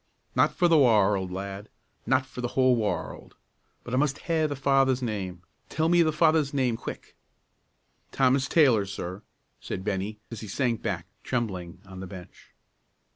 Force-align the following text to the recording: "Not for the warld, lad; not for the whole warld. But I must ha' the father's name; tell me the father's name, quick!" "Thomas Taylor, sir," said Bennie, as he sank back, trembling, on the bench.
"Not 0.35 0.51
for 0.55 0.67
the 0.67 0.79
warld, 0.79 1.31
lad; 1.31 1.69
not 2.07 2.25
for 2.25 2.41
the 2.41 2.47
whole 2.57 2.75
warld. 2.75 3.35
But 3.83 3.93
I 3.93 3.97
must 3.97 4.17
ha' 4.21 4.49
the 4.49 4.55
father's 4.55 5.03
name; 5.03 5.43
tell 5.69 5.89
me 5.89 6.01
the 6.01 6.11
father's 6.11 6.55
name, 6.55 6.75
quick!" 6.75 7.15
"Thomas 8.11 8.47
Taylor, 8.47 8.87
sir," 8.87 9.21
said 9.59 9.83
Bennie, 9.83 10.17
as 10.31 10.41
he 10.41 10.47
sank 10.47 10.81
back, 10.81 11.05
trembling, 11.23 11.81
on 11.85 11.99
the 11.99 12.07
bench. 12.07 12.49